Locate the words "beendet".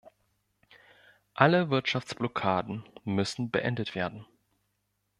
3.51-3.93